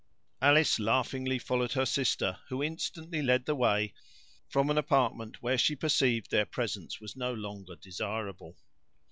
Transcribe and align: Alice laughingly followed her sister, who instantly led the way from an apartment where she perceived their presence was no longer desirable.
Alice 0.41 0.79
laughingly 0.79 1.37
followed 1.37 1.73
her 1.73 1.85
sister, 1.85 2.39
who 2.47 2.63
instantly 2.63 3.21
led 3.21 3.45
the 3.45 3.53
way 3.53 3.93
from 4.49 4.71
an 4.71 4.77
apartment 4.79 5.43
where 5.43 5.59
she 5.59 5.75
perceived 5.75 6.31
their 6.31 6.43
presence 6.47 6.99
was 6.99 7.15
no 7.15 7.31
longer 7.31 7.75
desirable. 7.75 8.57